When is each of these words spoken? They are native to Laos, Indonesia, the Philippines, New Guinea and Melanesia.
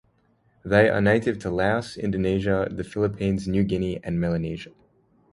They 0.65 0.89
are 0.89 0.99
native 0.99 1.37
to 1.41 1.51
Laos, 1.51 1.95
Indonesia, 1.95 2.67
the 2.71 2.83
Philippines, 2.83 3.47
New 3.47 3.63
Guinea 3.63 3.99
and 4.03 4.19
Melanesia. 4.19 4.71